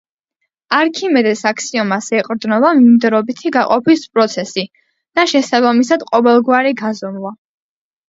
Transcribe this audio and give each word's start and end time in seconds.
არქიმედეს 0.77 1.43
აქსიომას 1.49 2.07
ეყრდნობა 2.21 2.73
მიმდევრობითი 2.81 3.53
გაყოფის 3.59 4.09
პროცესი 4.17 4.67
და 5.21 5.29
შესაბამისად, 5.37 6.11
ყოველგვარი 6.13 6.77
გაზომვა. 6.85 7.41